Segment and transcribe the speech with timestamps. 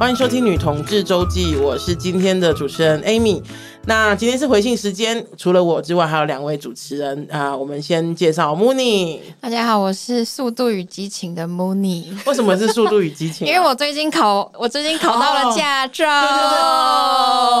[0.00, 3.42] 欢迎收听《女同志周记》，我是今天的主持人 Amy。
[3.84, 7.54] 那今天是回信时间，除了我之外，还有两位主持人啊。
[7.54, 9.18] 我们先介绍 Mooney。
[9.42, 12.06] 大家好，我是《速度与激情》的 Mooney。
[12.24, 13.52] 为什么是《速度与激情》啊？
[13.52, 16.08] 因为我最近考，我最近考到了驾照。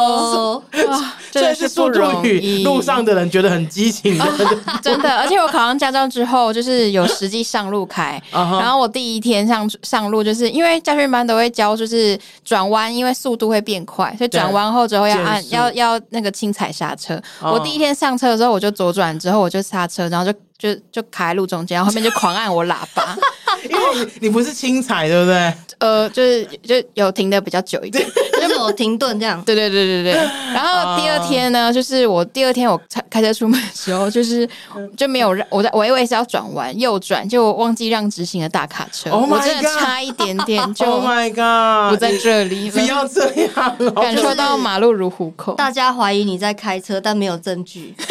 [0.08, 1.06] 哦，对对对。
[1.30, 4.24] 这是速度与路上的人觉得很激情的，
[4.82, 5.16] 真的。
[5.16, 8.20] 而且我考上驾照之后，就是有实际上路开。
[8.32, 17.20] 然后我第一天上上路，就是因为驾训班都会教，就是转弯，因为速度会变快，所以转弯后之后要按要要那个轻踩刹车。
[17.40, 23.16] 我第一天上车的时候，我就左转之后我就刹车，然后就就就卡在路中间，然后后面就狂按我喇叭，
[23.68, 25.54] 因为你你不是轻踩对不对？
[25.80, 28.06] 呃，就是就有停的比较久一点，
[28.40, 29.42] 就有停顿这样。
[29.44, 30.12] 对对对对对。
[30.54, 34.48] 然后第二天呢，就是我第二天我开开车出门的时候，就是
[34.96, 39.10] 就没有让我在我以为是要转弯右转，就忘记让直行的大卡车。
[39.10, 42.70] Oh my God，我真的差一点点就 Oh my God，不在这里。
[42.70, 45.54] 不要这样，感受到马路如虎口。
[45.54, 47.94] 大家怀疑你在开车，但没有证据。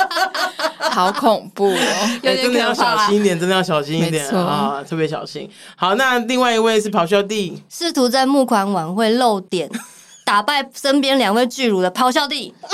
[0.92, 2.20] 好恐怖哦！
[2.22, 5.48] 欸、真的要小心一点，真的要小心一点啊，特别小心。
[5.76, 9.70] 好，那另外一位是咆哮帝，试图在募款晚会露点，
[10.26, 12.52] 打败身边两位巨乳的咆哮帝。
[12.62, 12.70] 啊，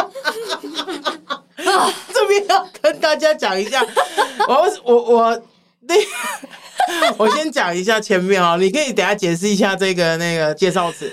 [2.13, 3.85] 这边要跟大家讲一下，
[4.49, 5.43] 我我我
[5.83, 5.95] 那，
[7.17, 11.13] 我先讲一下前面啊，你可以等下解释一下这个那个介绍词。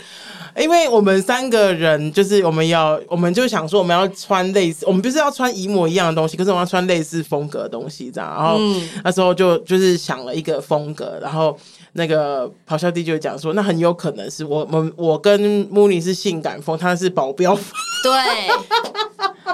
[0.58, 8.30] 因为我们三个人就是我们要，我们就想说我们要穿类似，我们不是要穿一模一样的东西，可是我们要穿类似风格的东西这样。
[8.30, 8.58] 然后
[9.03, 11.58] 那时候就就是想了一个风格，然后
[11.94, 17.66] 那个咆哮帝就讲说，那很有可能是我我我跟 Mooney 是性感风，他是保镖风。
[18.03, 18.14] 对，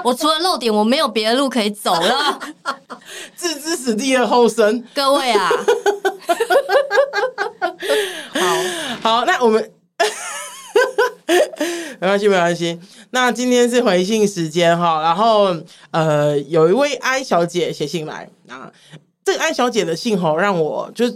[0.04, 2.38] 我除了露点，我没有别的路可以走了，
[3.36, 4.84] 置之死地而后生。
[4.94, 5.50] 各位啊，
[9.02, 9.72] 好好，那我们。
[12.02, 12.80] 没关系，没关系。
[13.10, 15.56] 那今天是回信时间哈，然后
[15.92, 18.72] 呃，有一位 I 小姐写信来啊，
[19.24, 21.06] 这个 I 小姐的信吼让我就。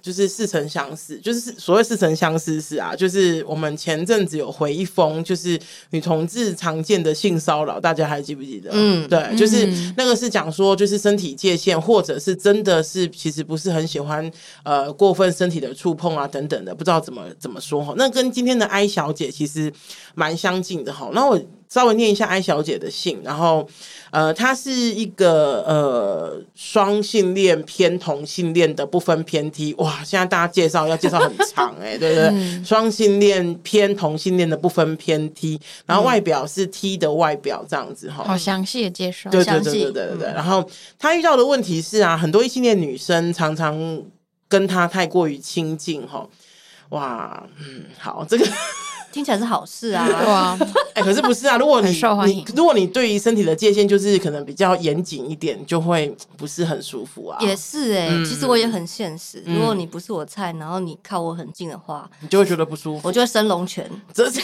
[0.00, 5.58] 就是似曾相识，就是所谓似曾相识是啊，就是我们前阵子有回一封，就是
[5.90, 8.70] 女同志常见的性骚扰，大家还记不记得？
[8.72, 9.66] 嗯，对，就是
[9.96, 14.30] 那个是讲说，就是身体界限，或者是真的是其实不是很喜欢
[14.62, 17.94] 呃过分身体的触碰啊等等的，不知道怎么怎么说哈。
[17.96, 19.72] 那跟今天的 I 小姐其实
[20.14, 21.10] 蛮相近的哈。
[21.12, 21.40] 那我
[21.72, 23.66] 稍微念一下艾小姐的信，然后。
[24.12, 30.02] 呃，她是一个呃双性恋偏同性恋的不分偏 T，哇！
[30.02, 32.64] 现在大家介绍要介绍很长哎、欸，对不对？
[32.64, 40.26] 双、嗯、性恋偏同性恋的不分偏 T，然后外表是 T 的外表这样子哈、嗯，好详细的介绍，对对对对对对对。
[40.32, 44.02] 然后她遇到的问题是啊，很多异性恋女生常常
[44.48, 46.28] 跟她太过于亲近哈，
[46.88, 48.44] 哇，嗯，好，这个。
[49.12, 50.56] 听起来是好事啊， 对啊，
[50.94, 51.56] 哎、欸，可是不是啊？
[51.58, 57.38] 如果你受欢迎，你如果你对于身体的界限就是可能比较严谨一点，就会不是很舒服啊。
[57.40, 59.56] 也是哎、欸嗯，其实我也很现实、嗯。
[59.56, 63.08] 如果你不是我菜，然后你靠我很近的话，你就会觉得不舒服。
[63.08, 64.40] 我就会升龙拳，这是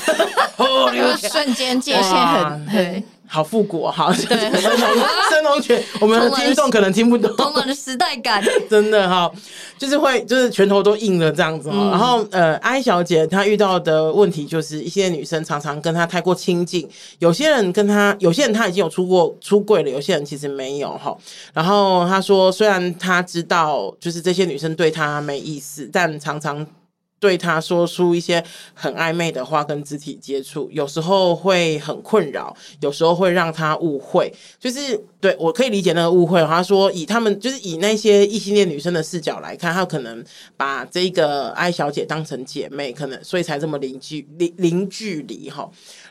[1.29, 3.03] 瞬间界限很对。
[3.27, 4.51] 好复古，好，对，
[5.31, 9.31] 升龙拳，我们的听众可能听不懂，充满了时代感， 真的哈，
[9.79, 16.89] 就是会，就是拳头都硬了这样子、嗯、然后，呃，I 小姐她遇到的问题就是，一些女生常常跟她太过亲近，
[17.19, 21.17] 有些人跟她，有些人她已经有出过出柜了，有些人其实没有哈。
[21.53, 26.67] 然后她说，虽然她知道，就是这些女生对她没意思，但常常。
[27.19, 28.45] 对他说出一些
[28.75, 34.33] 很暧昧的话跟肢体接触，有时候会很困扰，有时候会让他误会。
[34.61, 36.45] 就是对我可以理解那个误会。
[36.45, 40.23] 他说以他们就是以那些异性恋女生的视角来看，他可能
[40.59, 45.69] 把这个艾小姐当成姐妹，可能所以才这么零距零零距离哈。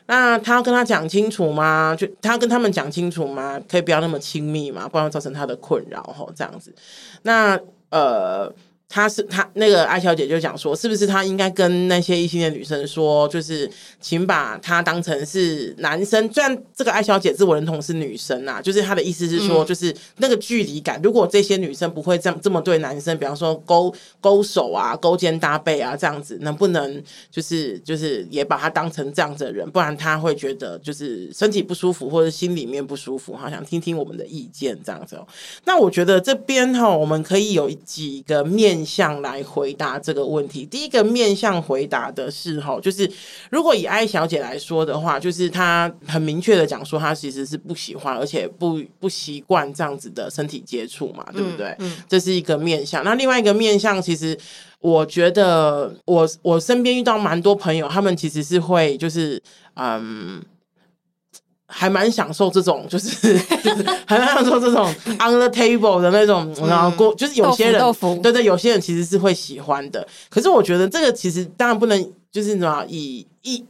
[0.08, 1.96] 那他要跟他讲清楚吗？
[1.96, 3.62] 就他跟他们讲清楚吗？
[3.70, 4.90] 可以不要那么亲密吗？
[4.90, 6.26] 不然造成他的困扰哈。
[6.36, 6.74] 这样子，
[7.22, 7.60] 那
[7.92, 8.52] 呃。
[8.88, 16.32] 他是他那个艾小姐就讲说，是不是他应该跟那些异性的女生说，就是请把他当成是男生。
[16.32, 21.02] 虽然这个艾小姐自我认同是女生啊，就是她的意思是说，就是那个距离感。
[21.02, 29.70] 如果这些女生不会这样这么对男生，比方说勾勾手啊、勾肩搭背啊这样子，能不能就是就是也把他当成这样子的人？
[29.72, 33.36] 不然他会觉得就是身体不舒服或者心里面不舒服。
[33.36, 35.28] 好想听听我们的意见这样子哦。
[35.66, 38.75] 那我觉得这边哈，我们可以有几个面。
[38.76, 40.66] 面向来回答这个问题。
[40.66, 43.10] 第一个面向回答的是哈，就是
[43.50, 51.68] 如果以艾小姐来说的话，就是她很明确的讲说，她其实是不喜欢，而且不不习惯这样子的身体接触嘛，对不对？
[51.80, 53.04] 嗯嗯、这是一个面向。
[53.04, 54.38] 那另外一个面向，其实
[54.80, 59.42] 我觉得我我身边遇到蛮多朋友，他们其实是会就是
[59.76, 60.42] 嗯。
[61.68, 63.10] 还蛮享受这种，就是
[63.64, 70.08] 就是还蛮享受这种 on the table 的那种，然后过就是有些人豆腐豆腐对对，有些人其实是会喜欢的。
[70.30, 73.66] 可是我觉得这个其实当然不能就是什么以一。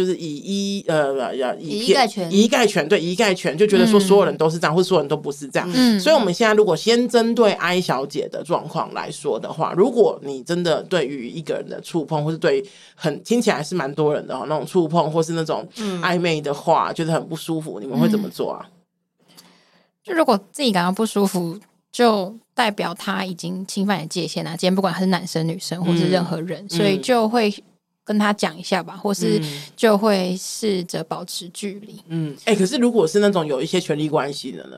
[0.00, 5.70] 就是以一呃要以一概全，以一概全，对，以一概全，就觉得说所有人都是这样，嗯、或所有人都不是这样。
[5.74, 12.64] 嗯，所以我们现在如果先针对 I 小姐的状况来说的话，如果你真的对于一个人的触碰，或是对
[12.94, 15.68] 很听起来是蛮多人的那种触碰，或是那种
[16.00, 18.64] 暧昧的话，觉得很不舒服，你们会怎么做啊？
[20.02, 21.58] 就如果自己感到不舒服，
[21.92, 24.52] 就代表他已经侵犯了界限啊。
[24.52, 27.52] 今天不管他是男生女生，或是任何人，嗯、所以就会。
[28.10, 29.40] 跟他讲一下吧，或是
[29.76, 32.02] 就会试着保持距离。
[32.08, 34.76] 嗯，哎、欸，可是如果是那种有一些权力关系的呢？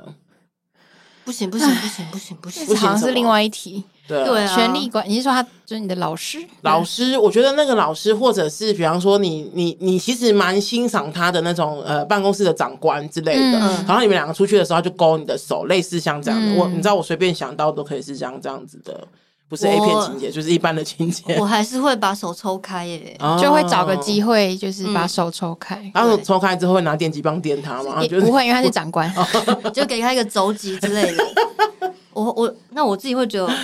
[1.24, 3.82] 不行，不行，不行，不行，不行，不行，好像是另外一题。
[4.06, 6.46] 对，对啊，权力关，你是说他就是你的老师？
[6.60, 13.58] 老师，我觉得那个老师，或者是比方说你，你，你其实蛮欣赏他的那种呃办公室的长官之类的。
[13.58, 16.46] 嗯、然后你们两个出去的时候，他就勾你的手，类似像这样的。
[16.48, 19.08] 嗯、我你知道，我随便想到都可以是这样这样子的。
[19.52, 21.36] 不是 A 片情节，就是一般的情节。
[21.38, 25.92] 我还是会把手抽开耶，就会找个机会，就是把手抽开。
[25.94, 28.00] 然后抽开之后会拿电击棒电他吗？
[28.22, 29.12] 不会，因为他是长官，
[29.74, 31.22] 就给他一个肘击之类的。
[32.14, 33.54] 我我那我自己会觉得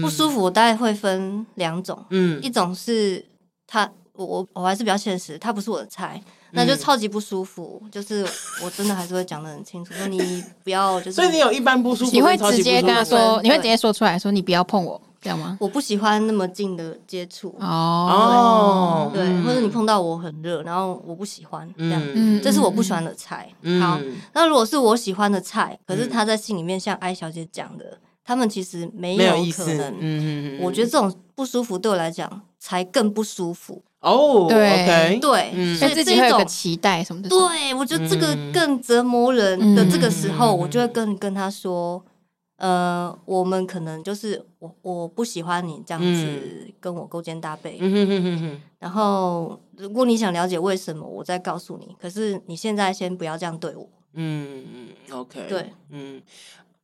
[0.00, 1.98] 不舒服，我大概会分两种。
[2.10, 3.24] 嗯，一种是
[3.66, 6.22] 他，我我我还是比较现实，他不是我的菜，
[6.52, 7.82] 那就超级不舒服。
[7.90, 8.24] 就是
[8.64, 11.14] 我真的还是会讲的很清楚，说你不要就是。
[11.14, 15.00] 所以你有一般不舒服，你会直接跟他说，你会直接说出来说，你不要碰我。
[15.22, 15.56] 这样吗？
[15.60, 17.56] 我不喜欢那么近的接触。
[17.60, 22.02] 哦，对，或者你碰到我很热，然后我不喜欢这样，
[22.42, 23.48] 这是我不喜欢的菜。
[23.80, 24.00] 好，
[24.34, 29.94] 那如果是我喜欢的菜，可是他在信里面像艾小姐讲的，他们其实没有可能。
[30.00, 33.80] 嗯，我觉得这种不舒服对我来讲才更不舒服。
[34.00, 34.46] 哦。
[34.48, 35.20] 对。
[35.20, 37.28] 对，所以自己会有个期待什么的。
[37.28, 42.02] 对，我觉得这个更折磨人的这个时候，我就会跟跟他说。
[42.62, 51.96] 呃，我们可能就是我我不喜欢你这样子跟我勾肩搭背，嗯、然后如果你想了解为什么，我再告诉你。
[52.00, 53.88] 可是你现在先不要这样对我。
[54.12, 56.22] 嗯嗯，OK，对，嗯。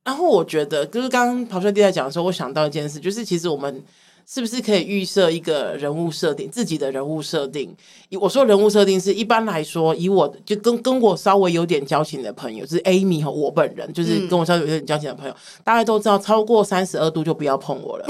[0.02, 3.84] 然后我觉得，就是刚刚陶轩弟在讲的时候，我想到一件事，就是其实我们。
[4.30, 7.74] 是不是可以预设一个人物设定，自己的人物设定？
[8.20, 18.06] 我说人物设定是一般来说，以我就跟跟我稍微有点交情的朋友，就是 Amy 和我本人，就是跟我稍微有点交情的朋友，嗯、大家都知道，超过三十二度就不要碰我了，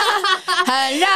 [0.64, 1.06] 很热。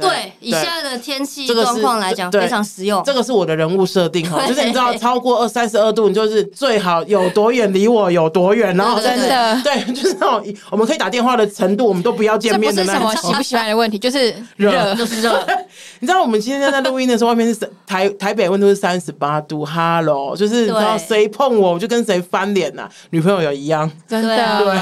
[0.00, 3.02] 对，以现在的天气状况来讲，非常实用。
[3.04, 13.02] 这个是我的人物设定哈，就是你知道，超过二三十二度，你就是最好有多远离我有多远，然后真的对，就是那种我们可以打电话的程度，我们都不要见面的那种。
[13.02, 15.46] 这不是什么 喜不喜欢的问题，就是热，就是热。
[16.00, 24.78] 你知道我们今天在录音的时候，外面是台台北温度是三十八度，Hello，就是你知道谁碰我，我就跟谁翻脸呐，女朋友有一样，真的对，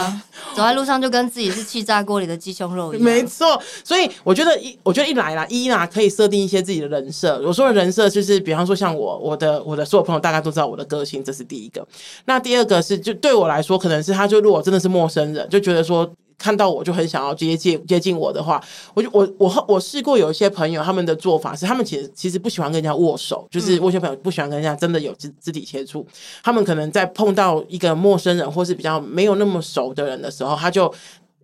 [0.54, 3.60] 走在路上就跟自己是气炸锅里的鸡胸肉一样，没错。
[3.82, 5.07] 所以我觉得一，我觉得。
[5.08, 7.40] 一来啦，一啦，可以设定一些自己的人设。
[7.46, 11.86] 我说的人设就是，比方说像我，我的我的所有朋友大概都知道我的个性，这是第一个。
[12.26, 18.62] 那第二个是，就对我来说，可能是他就如果真的是陌生人，就觉得说看到我就很想要接近接近我的话，
[18.92, 26.06] 我就我我我试过有一些朋友，他们的做法是，他们其实其实不喜欢跟人家握手，就是我一些朋友不喜欢跟人家真的有肢肢体接触。
[26.42, 30.92] 他们可能在碰到一个陌生人或是比较没有那么熟的人的时候，他就。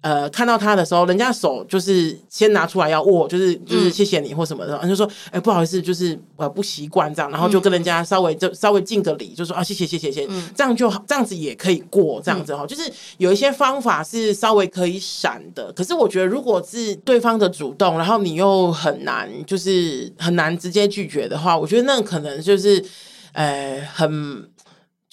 [0.04, 12.82] 呃，看到他的时候，人家手就是先拿出来要握，就是就是谢谢你或什么的，他、嗯、就说，哎、欸，不好意思，就是呃不习惯这样，然后就跟人家稍微就稍微敬个礼，就说啊谢谢谢谢谢这样就好，这样子也可以过，这样子哈，嗯、就是
[13.16, 22.84] 有一些方法是稍微可以闪的，可是我觉得如果是对方的主动，然后你又很难就是很难直接拒绝的话，我觉得那可能就是
[23.32, 24.50] 呃很。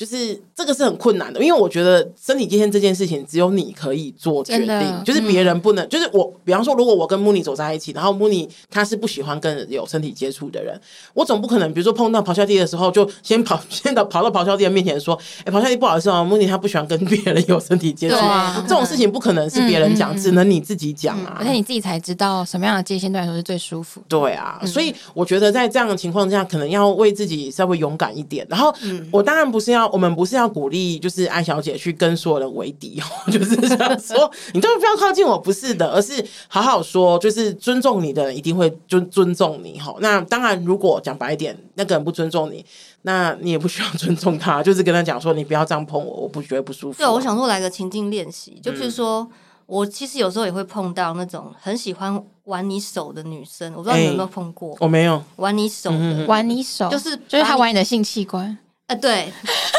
[0.01, 5.85] 就是这个是很困难的，因为我觉得身体界限这件事情只有你可以做决定，就是别人不能。
[5.85, 10.75] 嗯、就是我，比方说，如果我跟慕尼走在一起，然后慕尼他是不喜欢跟有身体接触的人，
[11.13, 15.15] 我总不可能，比如说碰到咆哮帝的时候，就先跑， 先到跑到咆哮帝的面前说
[15.45, 18.15] ：“哎，咆哮帝不好意思啊，慕尼他不喜欢跟别人有身体接触。
[18.15, 21.41] 啊”这种事情不可能是别人讲，嗯、只能你自己讲啊、嗯。
[21.41, 24.01] 而且你自己才知道什么样的界限对来说是最舒服。
[24.07, 28.43] 对啊，所以我觉得在这样的情况下，可能要为自己稍微勇敢一点。
[28.49, 28.73] 然后，
[29.11, 39.95] 我当然不是要我们不是要鼓励，就是艾小姐去跟所有人为敌哦， 就是想说 你都不要靠近我，不是的，而是好好说，就是尊重你的人一定会尊尊重你哈。
[39.99, 42.65] 那当然，如果讲白一点，那个人不尊重你，
[43.03, 46.97] 那你也不需要尊重他， 就是跟他讲说，你不要这样碰我，我不觉得不舒服。
[46.97, 49.21] 对，我想说来个情境练习，就比如说。
[49.21, 49.29] 嗯
[49.67, 54.75] 我其实有时候也会碰到那种很喜欢玩你手的女生，我不知道你有没有碰过？
[54.81, 58.57] 我没有玩你手的，玩你手就是就是他玩你的性器官。
[58.91, 59.31] 呃，对，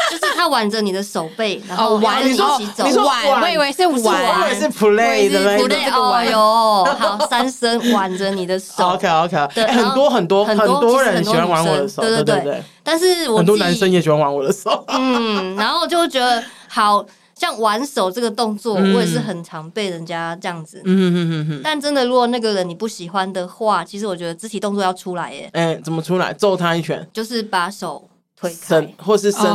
[0.09, 2.37] 就是他挽着你的手背，然后玩一起
[2.75, 2.83] 走。
[2.83, 5.91] 你说玩，我以为是玩，我以为是 play 的那个。
[5.95, 8.83] 哦哟，好，三声挽着你的手。
[8.89, 12.63] OK OK，对，很多很多很多人喜欢玩我的手，对对对。
[12.81, 14.83] 但是我很多男生也喜欢玩我的手。
[14.87, 17.05] 嗯，然后就会觉得好。
[17.35, 20.79] 像挽手这个动作，我也是很常被人家这样子。
[20.85, 21.61] 嗯嗯嗯嗯。
[21.63, 25.49] 但真的，如果那个人你不喜欢的话，其实我觉得肢体动作要出来耶。
[25.51, 26.31] 哎，怎么出来？
[26.31, 27.05] 揍他一拳？
[27.11, 28.07] 就是把手
[28.49, 29.51] 推开，或是伸伸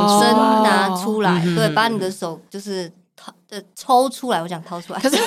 [0.63, 1.43] 拿出来。
[1.55, 4.41] 对，把你的手就是掏呃抽出来。
[4.41, 5.17] 我想掏出来，可是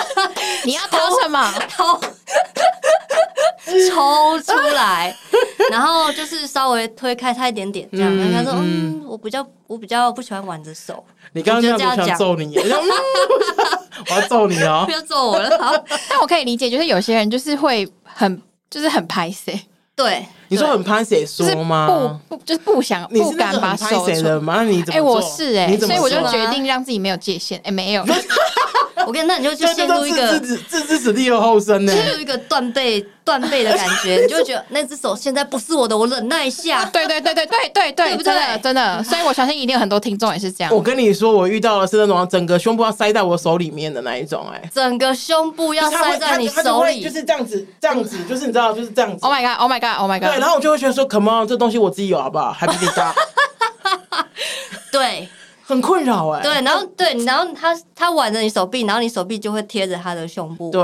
[0.64, 1.52] 你要掏什么？
[1.68, 1.98] 掏
[3.88, 5.14] 抽出来，
[5.70, 8.32] 然后就是稍微推开他一点点，这样。
[8.32, 14.84] 他说：“嗯，我比较我比较不喜欢挽着手。”你刚刚这样想揍你， 我要揍你哦！
[14.88, 15.50] 不要揍我了。
[16.08, 19.60] 但我可以理解，就是有些人就是会很，就是很拍谢。
[19.98, 22.20] 对，你说很怕谁说吗？
[22.28, 24.62] 不不，就是不想，不敢把手的吗？
[24.62, 24.96] 你怎么？
[24.96, 27.60] 哎，我是哎，所以我就决定让自己没有界限。
[27.64, 28.04] 哎，没有。
[29.08, 36.84] 我跟你，那你就就陷入一个置之死地而后生呢，陷入一个断背断背的感觉， 你就会觉得那只手现在不是我的，我忍耐一下。
[36.92, 40.74] 对对对对对对对，真的真的，所以我相信一定有很多听众也是这样。
[40.74, 49.24] 我跟你说，我遇到的是那种整个胸部要塞在我手里面的那一种，哎，整个胸部要塞在你手里，就是这样子，这样子，就是你知道，就是这样子。
[49.24, 49.58] Oh my god!
[49.58, 49.98] Oh my god!
[49.98, 50.28] Oh my god!
[50.28, 52.52] 对，然后我就会觉得说，Come on，这东西我自己有好不好？
[52.52, 53.14] 还比你大。
[54.92, 55.26] 对。
[55.68, 60.70] 很困扰哎，对，然后对，然后他他挽着你手臂，然后你手臂就会贴着他的胸部。
[60.70, 60.82] 对，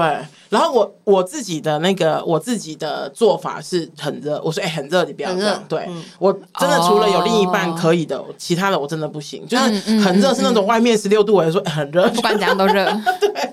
[0.50, 5.64] 然后我我自己的那个我自己的做法是很热，我说哎很热，你不要这样。
[5.66, 5.88] 对，
[6.18, 9.46] 我真的除了有另一半可以的，其他的我真的不行。
[9.48, 9.64] 就是
[10.00, 12.84] 很热是那种外面十六度，我就说很热，不管怎样都热。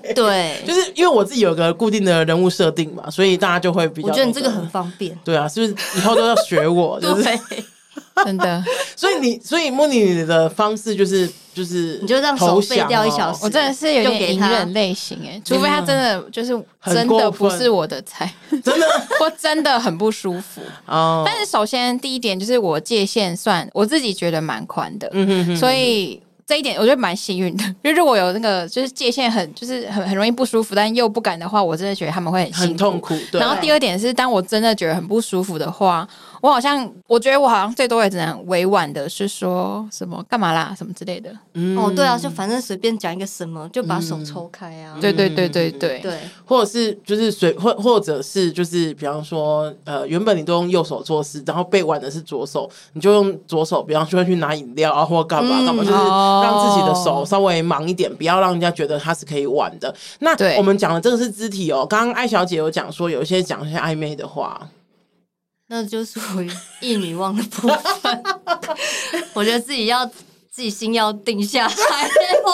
[0.02, 4.08] 对 对，就是因为我自己有个固定的人物设定嘛，所以大家就会比较。
[4.08, 5.18] 我觉得你这个很方便。
[5.24, 7.00] 对啊，是不是以后都要学我？
[7.00, 7.26] 就是。
[8.24, 8.62] 真的，
[8.96, 16.48] 所以你，所以莫妮的方式就是，就是你就让手废掉一小时，我真的是有点隐忍类型哎，除非他真的就是
[16.86, 18.86] 真的不是我的菜， 真的，
[19.20, 21.22] 我真的很不舒服哦。
[21.26, 26.22] 但是首先第一点就是我界限算我自己觉得蛮宽的，嗯哼哼，所以。
[26.44, 32.68] 这一点我觉得蛮幸运的，因为如果有那个就是界限很就是很很容易不舒服，但又不敢的话，我真的觉得他们会很辛苦。
[32.68, 33.16] 很痛苦。
[33.30, 33.40] 对。
[33.40, 36.06] 然后第二点是，当我真的觉得很不舒服的话，
[36.42, 41.32] 我好像我觉得我好像最多也只能委婉的是说什么干嘛啦什么之类的。
[41.54, 41.78] 嗯。
[41.78, 44.98] 哦，对啊，就反正随便讲一个什么，就把手抽开啊。
[45.00, 46.18] 对对对对对对。
[46.44, 56.02] 或者是就是随或或者是就是比方说呃原本你都用右手做事，然后被玩的是左手，你就用左手，比方说去拿饮料啊或干嘛干嘛，就是。
[56.42, 59.94] 让自己的手稍微忙一点，不要让人家觉得他是可以玩的。
[60.18, 61.86] 那我们讲的这个是肢体哦。
[61.88, 64.60] 刚刚艾小姐有讲说，有一些讲一些暧昧的话，
[65.74, 66.50] 那就属于
[66.80, 68.22] 一女忘的部分。
[69.32, 70.08] 我觉得自己要。
[70.54, 71.72] 自己心要定下来，
[72.44, 72.52] 我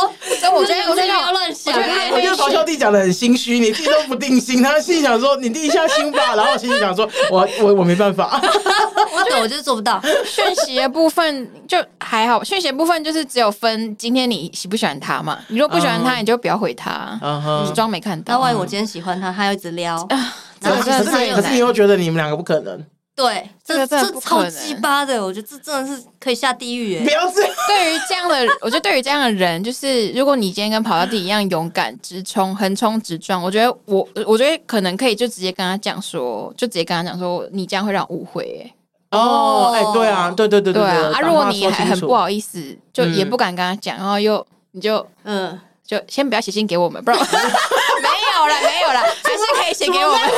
[0.54, 1.74] 我觉得我觉得不要乱想。
[2.12, 10.00] 我觉得咆哮帝讲的很心虚，你自己都不定心，他心里想说你定一下心吧，然后心里想说我我我没办法，我觉得我就是做不到。
[10.24, 15.36] 讯息的部分就还好，讯息的部分就是只有分今天你喜不喜欢他嘛。
[15.48, 17.18] 你如果不喜欢他，你就不要回他，
[17.66, 18.34] 你装没看到。
[18.34, 20.06] 那万一我今天喜欢他，他又一直撩，
[20.62, 22.80] 可是可是你又觉得你们两个不可能。
[23.18, 27.00] 对，这这超鸡巴的，我觉得这真的是可以下地狱耶！
[27.02, 27.52] 不要这样。
[27.66, 38.72] 对于这样的， 我觉得对于这样的人，就是如果你今天跟跑到地一样勇敢直冲、横冲直撞，我觉得我我觉得可能可以就直接跟他讲说，就直接跟他讲说，你这样会让我误会耶。
[39.10, 41.10] 哦，哎，对啊，对对对对啊！
[41.14, 50.20] 啊，如果你还很不好意思，就也不敢跟他讲，然后又你就嗯，就先不要写信给我们，不然 没有了，没有了，还是可以写给我们。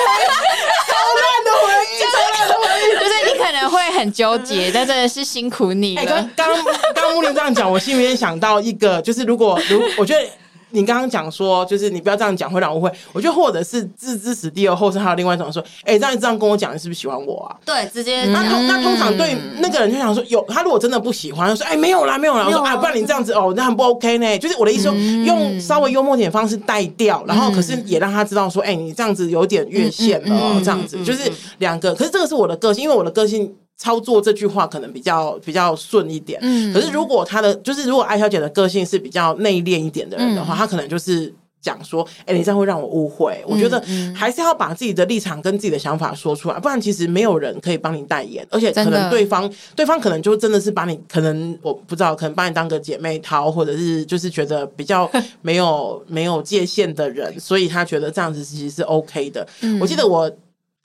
[3.01, 6.05] 就是你可能会很纠结，但真的是辛苦你了。
[6.37, 10.29] 刚刚刚木林这样讲，我心里面想到一个，就是如果如我觉得。
[10.71, 12.91] 你刚刚讲说，就是你不要这样讲，会让我误会。
[13.13, 17.57] 我觉得或者是置之死地而后生，还有另外一种说，哎、欸，这样这样跟我讲，你是不是喜欢我啊？
[17.65, 18.25] 对，直接。
[18.27, 22.45] 那通那通常对那个人就想说，有他如果真的不喜欢，就说，哎、欸，没有啦，没有啦。
[22.47, 24.39] 我说，啊，不然你这样子哦，那很不 OK 呢。
[24.39, 31.95] 就是我的意思说，用稍微幽默点的方式带掉，然后可是也让他知道说，哎、欸，你这样子有点越线了，这样子就是两个。
[31.95, 33.55] 可是这个是我的个性，因为我的个性。
[33.81, 36.39] 操作这句话可能比较比较顺一点。
[36.43, 41.35] 嗯，可是如果他的就是如果艾小姐的个性是比较内敛一点的人的话，她、嗯、可能就是。
[41.63, 43.45] 讲说，哎、欸，你这样会让我误会。
[43.47, 43.79] 我觉得
[44.17, 55.07] 还是要把自己的立场跟自己的想法说出来，不然其实没有人可以帮你代言，而且可能对方对方可能就真的是把你，可能我不知道，可能把你当个姐妹淘，或者是就是觉得比较
[55.43, 59.47] 没有没有界限的人，所以他觉得这样子其实是 OK 的。
[59.79, 60.35] 我记得我。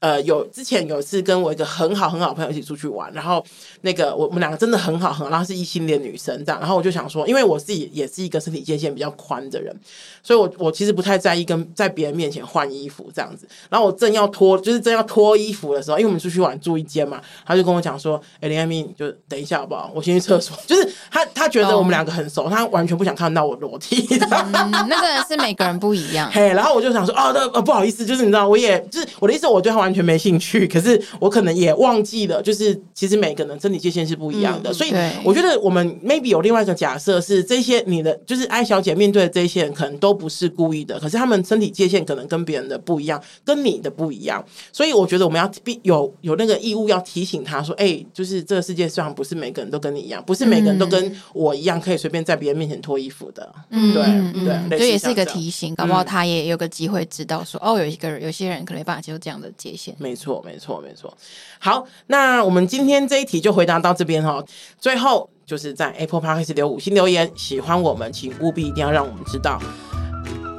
[0.06, 3.44] 呃，有之前有一次跟我一个很好很好的朋友一起出去玩，然后
[3.82, 9.76] 那个我我们两个真的很好很好，然后是异性恋女生这样，然后我就想说，因为我自己也是一个身体界限比较宽的人，
[10.22, 13.48] 所以我我其实不太在意跟在别人面前换衣服这样子。
[13.68, 19.92] 然后我正要脱，就是正要脱衣服的时候，因为我们出去玩住一间嘛，他就跟我讲说：“哎，林爱民，就等一下好不好？
[19.96, 20.56] 我先去厕所。
[20.68, 24.08] ”就是他他觉得我们两个很熟，他完全不想看到我裸体。
[24.22, 26.30] 嗯、那真的是每个人不一样。
[26.32, 60.58] 嘿，然后我就想说：“哦，那呃不好意思，就是你知道，我也就是我的意思，我对他完全没兴趣，可是我可能也忘记了，就是其实每个人身体界限是不一样的，嗯、所以我觉得我们 maybe 有另外一个假设是，这些你的就是艾小姐面对的这些人，可能都不是故意的，可是他们身体界限可能跟别人的不一样，跟你的不一样，所以我觉得我们要必有有那个义务要提醒他说，哎、欸，就是这个世界上不是每个人都跟你一样，不是每个人都跟我一样可以随便在别人面前脱衣服的，嗯，对对，这也是一个提醒，搞不好他也有个机会知道说，哦，有一个人有些人可能没办法接受这样的界限，没错，没。
[60.58, 61.15] 错，没错。
[61.60, 64.44] 好，那我们今天这一题就回答到这边哈。
[64.79, 69.62] 最后就是在 Apple Podcast 留五星留言，喜欢我们，请务必一定要让我们知道。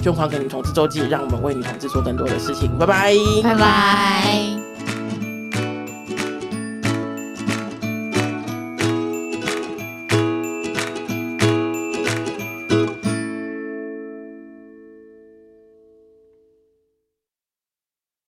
[0.00, 2.78] 捐款给女同志周记，让我们为女同志做更多的事情。
[2.78, 4.55] 拜拜，拜拜。